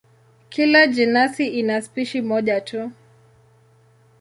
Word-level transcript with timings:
Kila 0.49 0.87
jenasi 0.87 1.47
ina 1.47 1.81
spishi 1.81 2.21
moja 2.21 2.61
tu. 2.61 2.91